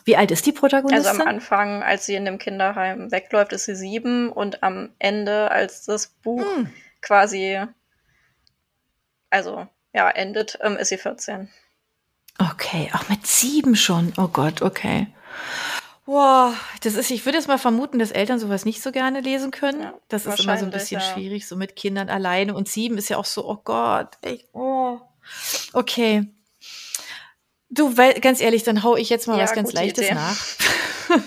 [0.05, 1.07] Wie alt ist die Protagonistin?
[1.07, 5.51] Also am Anfang, als sie in dem Kinderheim wegläuft, ist sie sieben und am Ende,
[5.51, 6.73] als das Buch hm.
[7.01, 7.59] quasi,
[9.29, 11.49] also ja, endet, ähm, ist sie 14.
[12.39, 14.11] Okay, auch mit sieben schon.
[14.17, 15.07] Oh Gott, okay.
[16.05, 19.51] Boah, das ist, ich würde jetzt mal vermuten, dass Eltern sowas nicht so gerne lesen
[19.51, 19.81] können.
[19.81, 21.13] Ja, das ist immer so ein bisschen ja.
[21.13, 22.55] schwierig, so mit Kindern alleine.
[22.55, 24.99] Und sieben ist ja auch so, oh Gott, echt, oh.
[25.71, 26.25] Okay.
[27.73, 30.13] Du, weil, ganz ehrlich, dann hau ich jetzt mal ja, was ganz Leichtes Idee.
[30.13, 30.45] nach.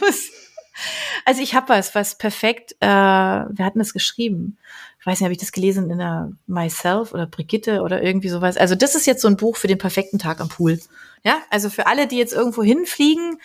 [1.25, 4.57] also ich habe was, was perfekt, äh, wir hatten es geschrieben.
[5.01, 8.57] Ich weiß nicht, habe ich das gelesen in der Myself oder Brigitte oder irgendwie sowas.
[8.57, 10.79] Also das ist jetzt so ein Buch für den perfekten Tag am Pool.
[11.25, 13.41] Ja, also für alle, die jetzt irgendwo hinfliegen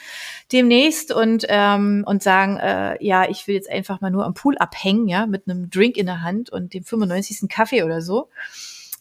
[0.51, 4.57] demnächst und ähm, und sagen, äh, ja, ich will jetzt einfach mal nur am Pool
[4.57, 7.49] abhängen, ja, mit einem Drink in der Hand und dem 95.
[7.49, 8.29] Kaffee oder so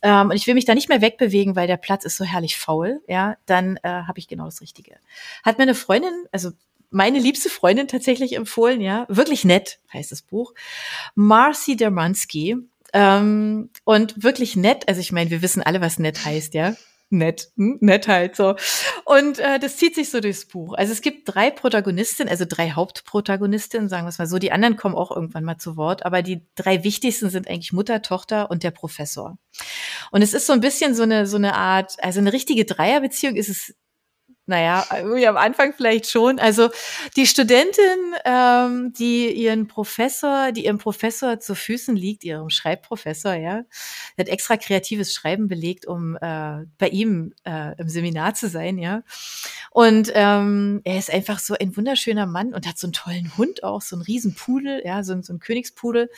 [0.02, 2.58] ähm, und ich will mich da nicht mehr wegbewegen, weil der Platz ist so herrlich
[2.58, 4.96] faul, ja, dann äh, habe ich genau das Richtige.
[5.42, 6.50] Hat mir eine Freundin, also
[6.90, 10.54] meine liebste Freundin tatsächlich empfohlen, ja, wirklich nett heißt das Buch,
[11.14, 12.56] Marcy Dermansky.
[12.92, 16.74] Ähm, und wirklich nett, also ich meine, wir wissen alle, was nett heißt, ja
[17.10, 18.54] nett, nett halt so.
[19.04, 20.74] Und äh, das zieht sich so durchs Buch.
[20.74, 24.38] Also es gibt drei Protagonistinnen, also drei Hauptprotagonistinnen, sagen wir es mal so.
[24.38, 28.02] Die anderen kommen auch irgendwann mal zu Wort, aber die drei wichtigsten sind eigentlich Mutter,
[28.02, 29.36] Tochter und der Professor.
[30.12, 33.36] Und es ist so ein bisschen so eine so eine Art, also eine richtige Dreierbeziehung
[33.36, 33.74] ist es
[34.50, 36.40] naja, irgendwie am Anfang vielleicht schon.
[36.40, 36.70] Also
[37.16, 43.62] die Studentin, ähm, die ihren Professor, die ihrem Professor zu Füßen liegt, ihrem Schreibprofessor, ja,
[44.18, 49.02] hat extra kreatives Schreiben belegt, um äh, bei ihm äh, im Seminar zu sein, ja.
[49.70, 53.62] Und ähm, er ist einfach so ein wunderschöner Mann und hat so einen tollen Hund
[53.62, 56.10] auch, so einen riesen Pudel, ja, so, so einen Königspudel.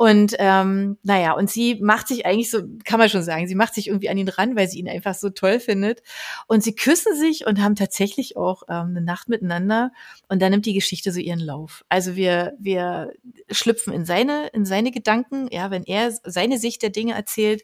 [0.00, 3.74] Und ähm, naja, und sie macht sich eigentlich so, kann man schon sagen, sie macht
[3.74, 6.00] sich irgendwie an ihn ran, weil sie ihn einfach so toll findet.
[6.46, 9.92] Und sie küssen sich und haben tatsächlich auch ähm, eine Nacht miteinander.
[10.26, 11.84] Und dann nimmt die Geschichte so ihren Lauf.
[11.90, 13.12] Also wir, wir
[13.50, 17.62] schlüpfen in seine, in seine Gedanken, ja, wenn er seine Sicht der Dinge erzählt,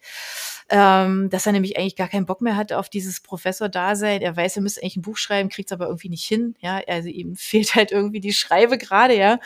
[0.68, 4.20] ähm, dass er nämlich eigentlich gar keinen Bock mehr hat auf dieses Professor-Dasein.
[4.20, 6.55] Er weiß, er müsste eigentlich ein Buch schreiben, kriegt es aber irgendwie nicht hin.
[6.61, 9.38] Ja, also ihm fehlt halt irgendwie die Schreibe gerade, ja.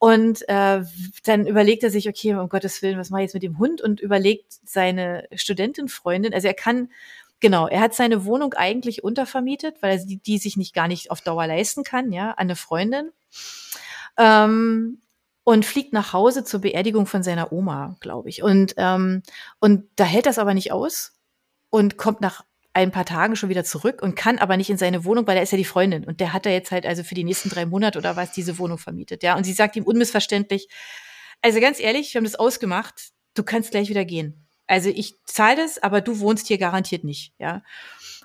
[0.00, 0.82] Und äh,
[1.24, 3.82] dann überlegt er sich, okay, um Gottes Willen, was mache ich jetzt mit dem Hund?
[3.82, 6.90] Und überlegt seine Studentenfreundin, also er kann,
[7.38, 11.10] genau, er hat seine Wohnung eigentlich untervermietet, weil er die, die sich nicht gar nicht
[11.10, 13.10] auf Dauer leisten kann, ja, an eine Freundin.
[14.16, 15.02] Ähm,
[15.44, 18.42] und fliegt nach Hause zur Beerdigung von seiner Oma, glaube ich.
[18.42, 19.22] Und, ähm,
[19.58, 21.12] und da hält das aber nicht aus
[21.68, 22.42] und kommt nach
[22.82, 25.42] ein paar Tagen schon wieder zurück und kann aber nicht in seine Wohnung, weil er
[25.42, 27.66] ist ja die Freundin und der hat er jetzt halt also für die nächsten drei
[27.66, 29.36] Monate oder was diese Wohnung vermietet, ja.
[29.36, 30.68] Und sie sagt ihm unmissverständlich,
[31.42, 34.46] also ganz ehrlich, wir haben das ausgemacht, du kannst gleich wieder gehen.
[34.66, 37.62] Also ich zahle das, aber du wohnst hier garantiert nicht, ja.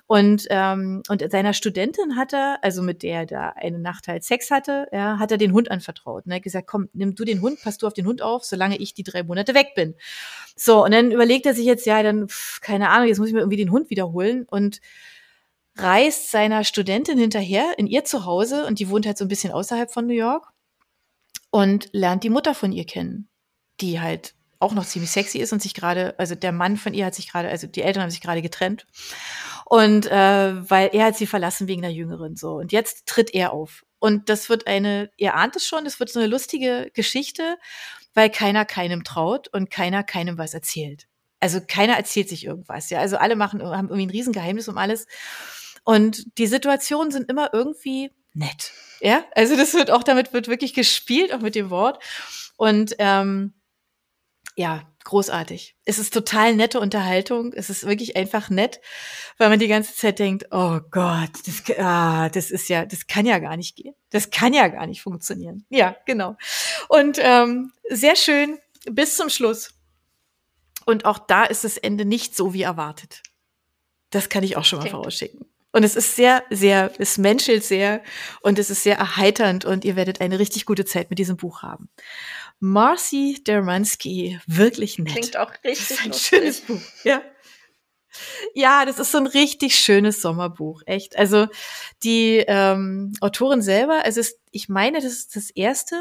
[0.08, 4.22] Und, ähm, und seiner Studentin hat er, also mit der er da eine Nacht halt
[4.22, 6.24] Sex hatte, ja, hat er den Hund anvertraut.
[6.24, 8.44] Und er hat gesagt, komm, nimm du den Hund, pass du auf den Hund auf,
[8.44, 9.94] solange ich die drei Monate weg bin.
[10.54, 13.34] So, und dann überlegt er sich jetzt, ja, dann, pff, keine Ahnung, jetzt muss ich
[13.34, 14.80] mir irgendwie den Hund wiederholen und
[15.76, 19.90] reist seiner Studentin hinterher in ihr Zuhause und die wohnt halt so ein bisschen außerhalb
[19.92, 20.52] von New York
[21.50, 23.28] und lernt die Mutter von ihr kennen,
[23.80, 27.06] die halt auch noch ziemlich sexy ist und sich gerade, also der Mann von ihr
[27.06, 28.86] hat sich gerade, also die Eltern haben sich gerade getrennt.
[29.64, 32.54] Und äh, weil er hat sie verlassen wegen einer Jüngeren so.
[32.54, 33.84] Und jetzt tritt er auf.
[33.98, 37.56] Und das wird eine, ihr ahnt es schon, das wird so eine lustige Geschichte,
[38.14, 41.06] weil keiner keinem traut und keiner keinem was erzählt.
[41.40, 43.00] Also keiner erzählt sich irgendwas, ja.
[43.00, 45.06] Also alle machen, haben irgendwie ein Riesengeheimnis um alles.
[45.84, 48.72] Und die Situationen sind immer irgendwie nett.
[49.00, 52.02] Ja, also das wird auch, damit wird wirklich gespielt, auch mit dem Wort.
[52.56, 53.52] Und ähm,
[54.56, 55.76] ja, großartig.
[55.84, 57.52] Es ist total nette Unterhaltung.
[57.52, 58.80] Es ist wirklich einfach nett,
[59.38, 63.26] weil man die ganze Zeit denkt, oh Gott, das, ah, das ist ja, das kann
[63.26, 63.94] ja gar nicht gehen.
[64.10, 65.64] Das kann ja gar nicht funktionieren.
[65.68, 66.36] Ja, genau.
[66.88, 68.58] Und ähm, sehr schön
[68.90, 69.74] bis zum Schluss.
[70.86, 73.22] Und auch da ist das Ende nicht so wie erwartet.
[74.10, 75.46] Das kann ich auch schon mal vorausschicken.
[75.76, 78.02] Und es ist sehr, sehr, es menschelt sehr
[78.40, 81.62] und es ist sehr erheiternd und ihr werdet eine richtig gute Zeit mit diesem Buch
[81.62, 81.90] haben.
[82.58, 85.12] Marcy Dermansky, wirklich nett.
[85.12, 86.28] Klingt auch richtig das ist ein lustig.
[86.28, 87.22] schönes Buch, ja.
[88.54, 91.18] Ja, das ist so ein richtig schönes Sommerbuch, echt.
[91.18, 91.48] Also
[92.02, 95.96] die ähm, Autorin selber, also es, ich meine, das ist das erste,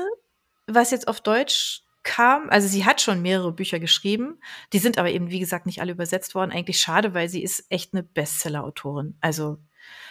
[0.65, 2.49] was jetzt auf Deutsch kam.
[2.49, 4.39] Also sie hat schon mehrere Bücher geschrieben,
[4.71, 6.51] die sind aber eben wie gesagt nicht alle übersetzt worden.
[6.51, 9.17] Eigentlich schade, weil sie ist echt eine Bestseller-Autorin.
[9.19, 9.57] Also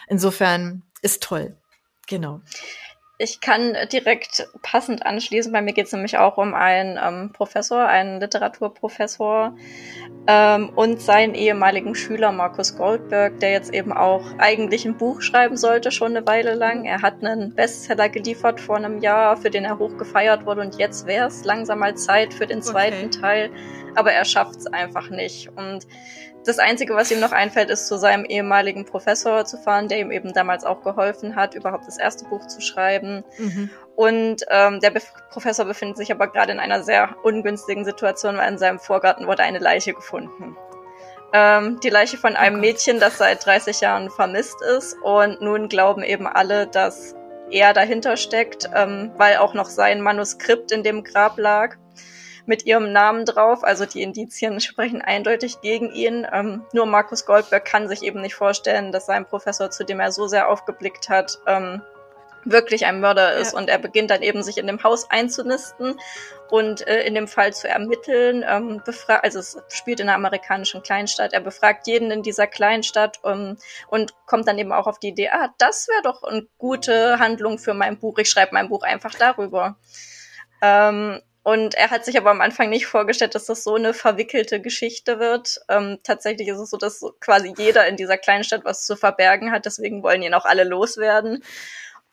[0.07, 1.57] insofern ist toll.
[2.07, 2.41] Genau.
[3.17, 5.53] Ich kann direkt passend anschließen.
[5.53, 9.55] Bei mir geht es nämlich auch um einen ähm, Professor, einen Literaturprofessor
[10.27, 15.55] ähm, und seinen ehemaligen Schüler Markus Goldberg, der jetzt eben auch eigentlich ein Buch schreiben
[15.55, 16.83] sollte, schon eine Weile lang.
[16.83, 20.77] Er hat einen Bestseller geliefert vor einem Jahr, für den er hoch gefeiert wurde und
[20.77, 23.19] jetzt wäre es langsam mal Zeit für den zweiten okay.
[23.21, 23.51] Teil.
[23.95, 25.49] Aber er schafft es einfach nicht.
[25.55, 25.87] Und
[26.45, 30.11] das Einzige, was ihm noch einfällt, ist zu seinem ehemaligen Professor zu fahren, der ihm
[30.11, 33.23] eben damals auch geholfen hat, überhaupt das erste Buch zu schreiben.
[33.37, 33.69] Mhm.
[33.95, 38.51] Und ähm, der Be Professor befindet sich aber gerade in einer sehr ungünstigen Situation, weil
[38.51, 40.55] in seinem Vorgarten wurde eine Leiche gefunden.
[41.33, 44.95] Ähm, die Leiche von einem oh Mädchen, das seit 30 Jahren vermisst ist.
[45.01, 47.15] Und nun glauben eben alle, dass
[47.49, 51.75] er dahinter steckt, ähm, weil auch noch sein Manuskript in dem Grab lag
[52.45, 53.63] mit ihrem Namen drauf.
[53.63, 56.27] Also die Indizien sprechen eindeutig gegen ihn.
[56.31, 60.11] Ähm, nur Markus Goldberg kann sich eben nicht vorstellen, dass sein Professor, zu dem er
[60.11, 61.81] so sehr aufgeblickt hat, ähm,
[62.45, 63.53] wirklich ein Mörder ist.
[63.53, 63.59] Ja.
[63.59, 65.99] Und er beginnt dann eben sich in dem Haus einzunisten
[66.49, 68.45] und äh, in dem Fall zu ermitteln.
[68.47, 71.33] Ähm, also es spielt in einer amerikanischen Kleinstadt.
[71.33, 75.29] Er befragt jeden in dieser Kleinstadt um, und kommt dann eben auch auf die Idee,
[75.29, 78.17] ah, das wäre doch eine gute Handlung für mein Buch.
[78.19, 79.77] Ich schreibe mein Buch einfach darüber.
[80.61, 84.59] Ähm, und er hat sich aber am Anfang nicht vorgestellt, dass das so eine verwickelte
[84.59, 85.59] Geschichte wird.
[85.69, 89.51] Ähm, tatsächlich ist es so, dass quasi jeder in dieser kleinen Stadt was zu verbergen
[89.51, 89.67] hat.
[89.67, 91.43] Deswegen wollen ihn auch alle loswerden.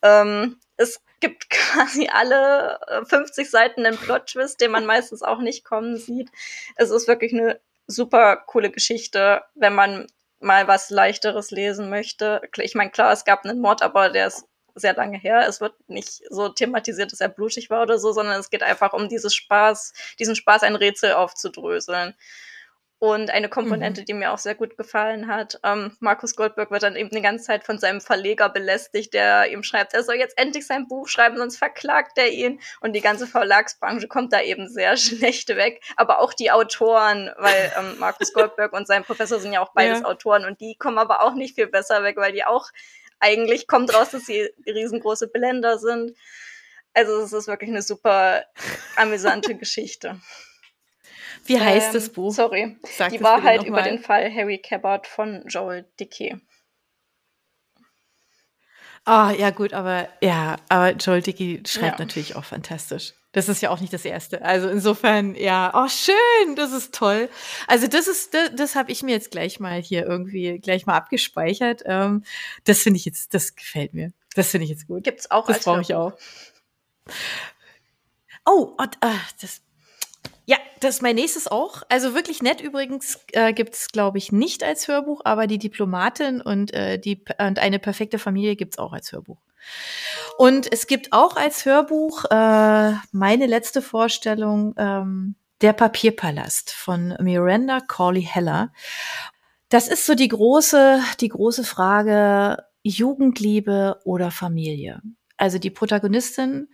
[0.03, 5.65] Ähm, es gibt quasi alle 50 äh, Seiten einen Plot-Twist, den man meistens auch nicht
[5.65, 6.31] kommen sieht.
[6.77, 10.09] Es ist wirklich eine super coole Geschichte, wenn man
[10.41, 12.43] mal was leichteres lesen möchte.
[12.59, 15.47] Ich meine, klar, es gab einen Mord, aber der ist sehr lange her.
[15.49, 18.93] Es wird nicht so thematisiert, dass er blutig war oder so, sondern es geht einfach
[18.93, 22.15] um dieses Spaß, diesen Spaß, ein Rätsel aufzudröseln.
[23.03, 24.05] Und eine Komponente, mhm.
[24.05, 27.45] die mir auch sehr gut gefallen hat, ähm, Markus Goldberg wird dann eben die ganze
[27.45, 31.37] Zeit von seinem Verleger belästigt, der ihm schreibt, er soll jetzt endlich sein Buch schreiben,
[31.37, 32.61] sonst verklagt er ihn.
[32.81, 35.83] Und die ganze Verlagsbranche kommt da eben sehr schlecht weg.
[35.97, 40.03] Aber auch die Autoren, weil ähm, Markus Goldberg und sein Professor sind ja auch beides
[40.03, 40.07] ja.
[40.07, 42.71] Autoren und die kommen aber auch nicht viel besser weg, weil die auch
[43.23, 46.17] eigentlich kommt raus, dass sie riesengroße Blender sind.
[46.93, 48.45] Also es ist wirklich eine super
[48.97, 50.21] amüsante Geschichte.
[51.45, 52.33] Wie heißt ähm, das Buch?
[52.33, 56.37] Sorry, Sag die Wahrheit über den Fall Harry Cabot von Joel Dickey.
[59.05, 62.05] Ah, oh, ja gut, aber ja, aber Joel Dickey schreibt ja.
[62.05, 63.15] natürlich auch fantastisch.
[63.33, 64.43] Das ist ja auch nicht das erste.
[64.43, 67.31] Also insofern, ja, oh schön, das ist toll.
[67.67, 70.97] Also das ist, das, das habe ich mir jetzt gleich mal hier irgendwie gleich mal
[70.97, 71.83] abgespeichert.
[71.87, 72.25] Ähm,
[72.65, 74.13] das finde ich jetzt, das gefällt mir.
[74.35, 75.05] Das finde ich jetzt gut.
[75.05, 75.47] Gibt's auch.
[75.47, 76.13] Das brauche ich auch.
[78.45, 79.09] Oh, und, äh,
[79.41, 79.63] das.
[80.45, 81.83] Ja, das ist mein nächstes auch.
[81.89, 86.75] Also wirklich nett übrigens äh, gibt's glaube ich, nicht als Hörbuch, aber die Diplomatin und,
[86.75, 89.39] äh, die, und eine perfekte Familie gibt's auch als Hörbuch.
[90.39, 97.81] Und es gibt auch als Hörbuch äh, meine letzte Vorstellung, ähm, Der Papierpalast von Miranda
[97.81, 98.73] Corley Heller.
[99.69, 105.01] Das ist so die große, die große Frage Jugendliebe oder Familie.
[105.37, 106.69] Also die Protagonistin,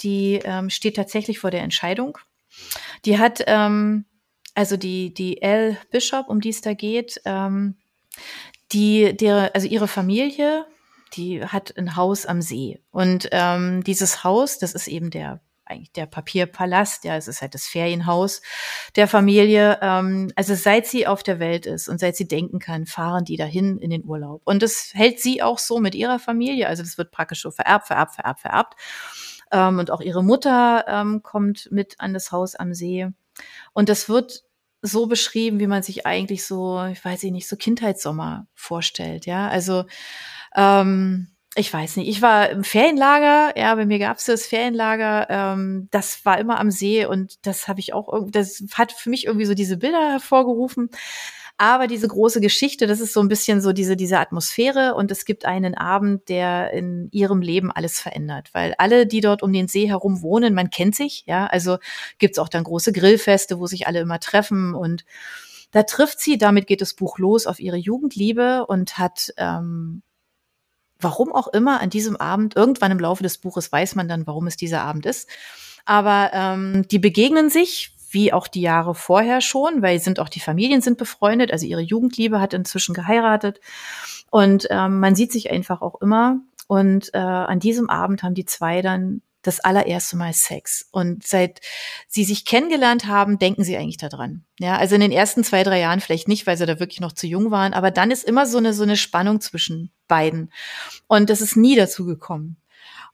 [0.00, 2.18] die ähm, steht tatsächlich vor der Entscheidung.
[3.04, 4.06] Die hat, ähm,
[4.54, 7.76] also die, die Elle Bishop, um die es da geht, ähm,
[8.72, 10.66] die, der, also ihre Familie
[11.16, 12.80] die hat ein Haus am See.
[12.90, 17.54] Und ähm, dieses Haus, das ist eben der eigentlich der Papierpalast, ja, es ist halt
[17.54, 18.42] das Ferienhaus
[18.96, 19.78] der Familie.
[19.80, 23.36] Ähm, also seit sie auf der Welt ist und seit sie denken kann, fahren die
[23.36, 24.42] dahin in den Urlaub.
[24.44, 26.68] Und das hält sie auch so mit ihrer Familie.
[26.68, 28.74] Also das wird praktisch so vererbt, vererbt, vererbt, vererbt.
[29.50, 33.08] Ähm, und auch ihre Mutter ähm, kommt mit an das Haus am See.
[33.72, 34.44] Und das wird
[34.82, 39.48] so beschrieben, wie man sich eigentlich so, ich weiß nicht, so Kindheitssommer vorstellt, ja.
[39.48, 39.84] Also
[40.56, 45.88] ähm, ich weiß nicht, ich war im Ferienlager, ja, bei mir gab's das Ferienlager, ähm,
[45.90, 49.46] das war immer am See und das habe ich auch, das hat für mich irgendwie
[49.46, 50.90] so diese Bilder hervorgerufen.
[51.62, 55.24] Aber diese große Geschichte, das ist so ein bisschen so diese, diese Atmosphäre und es
[55.24, 59.68] gibt einen Abend, der in ihrem Leben alles verändert, weil alle, die dort um den
[59.68, 61.78] See herum wohnen, man kennt sich, ja, also
[62.18, 65.04] gibt's auch dann große Grillfeste, wo sich alle immer treffen und
[65.70, 70.02] da trifft sie, damit geht das Buch los, auf ihre Jugendliebe und hat ähm,
[70.98, 74.48] warum auch immer an diesem Abend, irgendwann im Laufe des Buches weiß man dann, warum
[74.48, 75.28] es dieser Abend ist.
[75.84, 80.40] Aber ähm, die begegnen sich, wie auch die Jahre vorher schon, weil sind auch die
[80.40, 83.60] Familien sind befreundet, also ihre Jugendliebe hat inzwischen geheiratet.
[84.30, 86.40] Und ähm, man sieht sich einfach auch immer.
[86.68, 90.88] Und äh, an diesem Abend haben die zwei dann das allererste Mal Sex.
[90.90, 91.60] Und seit
[92.08, 94.44] sie sich kennengelernt haben, denken sie eigentlich daran.
[94.58, 97.12] Ja, also in den ersten zwei, drei Jahren vielleicht nicht, weil sie da wirklich noch
[97.12, 100.52] zu jung waren, aber dann ist immer so eine, so eine Spannung zwischen beiden.
[101.08, 102.56] Und das ist nie dazu gekommen.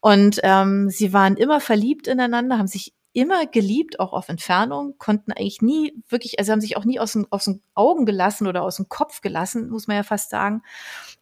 [0.01, 5.33] Und ähm, sie waren immer verliebt ineinander, haben sich immer geliebt, auch auf Entfernung, konnten
[5.33, 8.63] eigentlich nie wirklich, also haben sich auch nie aus, den, aus den Augen gelassen oder
[8.63, 10.63] aus dem Kopf gelassen, muss man ja fast sagen.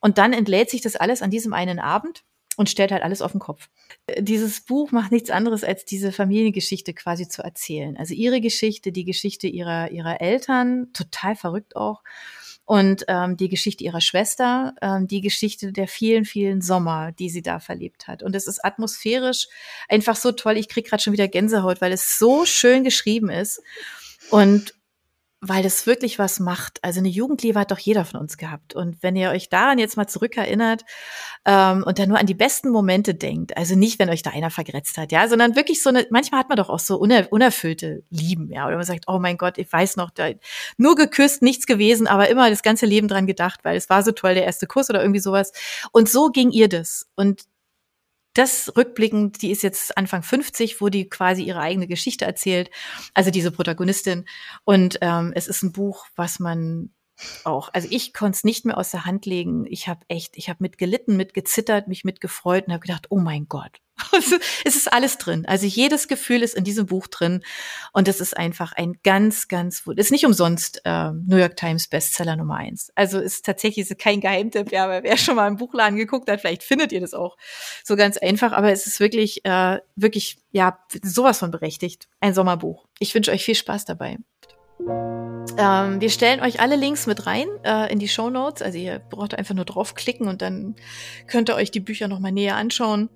[0.00, 2.24] Und dann entlädt sich das alles an diesem einen Abend
[2.56, 3.68] und stellt halt alles auf den Kopf.
[4.18, 7.96] Dieses Buch macht nichts anderes, als diese Familiengeschichte quasi zu erzählen.
[7.96, 12.02] Also ihre Geschichte, die Geschichte ihrer, ihrer Eltern, total verrückt auch.
[12.66, 17.42] Und ähm, die Geschichte ihrer Schwester, ähm, die Geschichte der vielen, vielen Sommer, die sie
[17.42, 18.22] da verlebt hat.
[18.22, 19.46] Und es ist atmosphärisch
[19.88, 20.57] einfach so toll.
[20.57, 23.62] Ich krieg gerade schon wieder Gänsehaut, weil es so schön geschrieben ist.
[24.31, 24.74] Und
[25.48, 26.78] weil das wirklich was macht.
[26.82, 28.74] Also eine Jugendliebe hat doch jeder von uns gehabt.
[28.74, 30.85] Und wenn ihr euch daran jetzt mal zurückerinnert
[31.44, 34.50] ähm, und dann nur an die besten Momente denkt, also nicht, wenn euch da einer
[34.50, 38.02] vergrätzt hat, ja, sondern wirklich so eine, manchmal hat man doch auch so uner unerfüllte
[38.11, 40.30] Lieben, ja, oder man sagt, oh mein Gott, ich weiß noch, da,
[40.76, 44.12] nur geküsst, nichts gewesen, aber immer das ganze Leben dran gedacht, weil es war so
[44.12, 45.52] toll, der erste Kuss oder irgendwie sowas.
[45.92, 47.09] Und so ging ihr das.
[47.16, 47.42] Und
[48.38, 52.70] das rückblickend, die ist jetzt Anfang 50, wo die quasi ihre eigene Geschichte erzählt,
[53.14, 54.27] also diese Protagonistin.
[54.64, 56.90] Und ähm, es ist ein Buch, was man
[57.44, 59.64] auch, also ich konnte es nicht mehr aus der Hand legen.
[59.68, 63.81] Ich habe echt, ich habe mitgelitten, mitgezittert, mich mitgefreut und habe gedacht, oh mein Gott,
[64.64, 65.46] es ist alles drin.
[65.46, 67.42] Also jedes Gefühl ist in diesem Buch drin
[67.92, 72.37] und es ist einfach ein ganz, ganz, ist nicht umsonst äh, New York Times Bestseller
[72.37, 72.92] Nummer eins.
[72.94, 76.40] Also ist tatsächlich ist kein Geheimtipp, ja, aber wer schon mal im Buchladen geguckt hat,
[76.40, 77.37] vielleicht findet ihr das auch
[77.85, 78.52] so ganz einfach.
[78.52, 82.09] Aber es ist wirklich, äh, wirklich, ja, sowas von berechtigt.
[82.20, 82.87] Ein Sommerbuch.
[82.98, 84.18] Ich wünsche euch viel Spaß dabei.
[84.78, 88.62] Ähm, wir stellen euch alle Links mit rein äh, in die Show Notes.
[88.62, 90.76] Also ihr braucht einfach nur draufklicken und dann
[91.26, 93.08] könnt ihr euch die Bücher nochmal näher anschauen.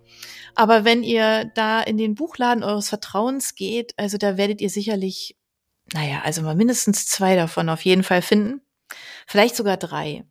[0.55, 5.37] Aber wenn ihr da in den Buchladen eures Vertrauens geht, also da werdet ihr sicherlich,
[5.93, 8.63] naja, also mal mindestens zwei davon auf jeden Fall finden.
[9.27, 10.25] Vielleicht sogar drei.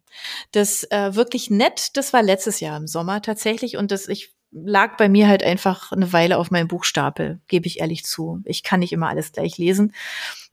[0.51, 4.97] Das äh, wirklich nett, das war letztes Jahr im Sommer tatsächlich und das ich lag
[4.97, 8.41] bei mir halt einfach eine Weile auf meinem Buchstapel, gebe ich ehrlich zu.
[8.45, 9.93] Ich kann nicht immer alles gleich lesen,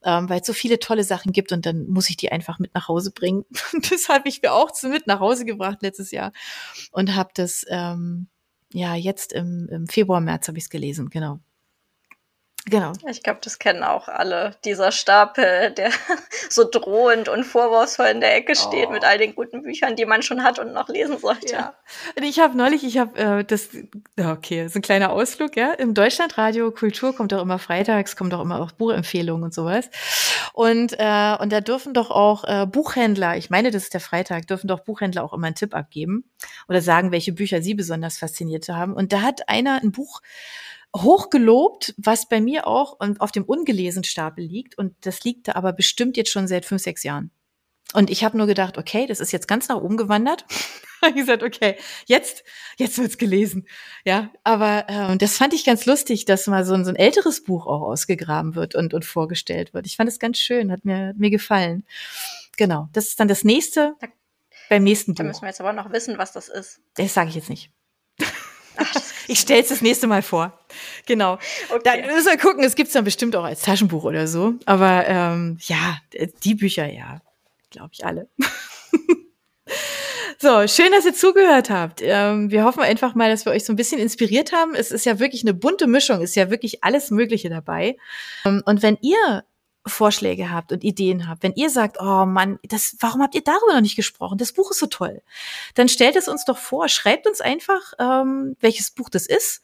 [0.03, 2.73] ähm, weil es so viele tolle Sachen gibt und dann muss ich die einfach mit
[2.75, 3.45] nach Hause bringen.
[3.89, 6.31] das habe ich mir auch zu mit nach Hause gebracht letztes Jahr
[6.91, 8.27] und habe das ähm,
[8.71, 11.39] ja jetzt im, im Februar, März habe ich es gelesen, genau.
[12.69, 12.91] Genau.
[13.09, 14.55] Ich glaube, das kennen auch alle.
[14.65, 15.89] Dieser Stapel, der
[16.49, 18.91] so drohend und vorwurfsvoll in der Ecke steht oh.
[18.91, 21.53] mit all den guten Büchern, die man schon hat und noch lesen sollte.
[21.53, 21.75] Ja.
[22.21, 23.69] Ich habe neulich, ich habe äh, das,
[24.19, 25.71] okay, so ein kleiner Ausflug, ja.
[25.73, 29.89] Im Deutschlandradio Kultur kommt auch immer freitags, kommt auch immer auch Buchempfehlungen und sowas.
[30.51, 34.47] Und, äh, und da dürfen doch auch äh, Buchhändler, ich meine, das ist der Freitag,
[34.47, 36.25] dürfen doch Buchhändler auch immer einen Tipp abgeben
[36.67, 38.93] oder sagen, welche Bücher sie besonders fasziniert haben.
[38.93, 40.21] Und da hat einer ein Buch
[41.03, 44.77] hochgelobt, was bei mir auch auf dem ungelesen Stapel liegt.
[44.77, 47.31] Und das liegt da aber bestimmt jetzt schon seit fünf, sechs Jahren.
[47.93, 50.45] Und ich habe nur gedacht, okay, das ist jetzt ganz nach oben gewandert.
[51.07, 52.43] ich gesagt, okay, jetzt,
[52.77, 53.65] jetzt wird's gelesen.
[54.03, 57.43] Ja, aber äh, das fand ich ganz lustig, dass mal so ein, so ein älteres
[57.43, 59.85] Buch auch ausgegraben wird und, und vorgestellt wird.
[59.85, 61.85] Ich fand es ganz schön, hat mir, hat mir gefallen.
[62.57, 64.07] Genau, das ist dann das nächste da,
[64.69, 65.17] beim nächsten Buch.
[65.17, 66.81] Da müssen wir jetzt aber noch wissen, was das ist.
[66.95, 67.71] Das sage ich jetzt nicht.
[68.77, 68.93] Ach,
[69.27, 70.57] ich stelle es das nächste Mal vor.
[71.05, 71.37] Genau.
[71.69, 71.81] Okay.
[71.83, 74.55] Dann müssen wir gucken, es gibt es dann bestimmt auch als Taschenbuch oder so.
[74.65, 75.97] Aber ähm, ja,
[76.43, 77.21] die Bücher, ja,
[77.69, 78.29] glaube ich alle.
[80.39, 81.99] So, schön, dass ihr zugehört habt.
[82.03, 84.75] Ähm, wir hoffen einfach mal, dass wir euch so ein bisschen inspiriert haben.
[84.75, 87.97] Es ist ja wirklich eine bunte Mischung, ist ja wirklich alles Mögliche dabei.
[88.45, 89.45] Ähm, und wenn ihr
[89.89, 93.73] Vorschläge habt und Ideen habt, wenn ihr sagt, oh Mann, das, warum habt ihr darüber
[93.73, 94.37] noch nicht gesprochen?
[94.37, 95.21] Das Buch ist so toll.
[95.75, 99.63] Dann stellt es uns doch vor, schreibt uns einfach, ähm, welches Buch das ist.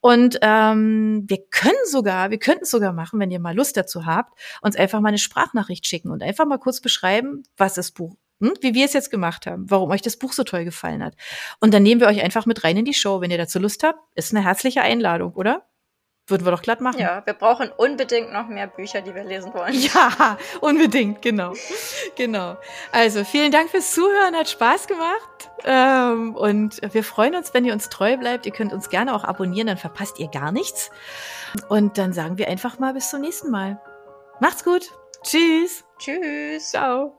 [0.00, 4.06] Und ähm, wir können sogar, wir könnten es sogar machen, wenn ihr mal Lust dazu
[4.06, 8.14] habt, uns einfach mal eine Sprachnachricht schicken und einfach mal kurz beschreiben, was das Buch
[8.40, 11.14] hm, wie wir es jetzt gemacht haben, warum euch das Buch so toll gefallen hat.
[11.60, 13.82] Und dann nehmen wir euch einfach mit rein in die Show, wenn ihr dazu Lust
[13.82, 13.98] habt.
[14.14, 15.66] Ist eine herzliche Einladung, oder?
[16.28, 17.00] Würden wir doch glatt machen.
[17.00, 19.74] Ja, wir brauchen unbedingt noch mehr Bücher, die wir lesen wollen.
[19.88, 21.54] Ja, unbedingt, genau.
[22.16, 22.56] genau.
[22.92, 25.50] Also vielen Dank fürs Zuhören, hat Spaß gemacht.
[25.64, 28.44] Ähm, und wir freuen uns, wenn ihr uns treu bleibt.
[28.44, 30.90] Ihr könnt uns gerne auch abonnieren, dann verpasst ihr gar nichts.
[31.68, 33.80] Und dann sagen wir einfach mal bis zum nächsten Mal.
[34.40, 34.90] Macht's gut.
[35.22, 35.84] Tschüss.
[35.98, 36.70] Tschüss.
[36.70, 37.18] Ciao.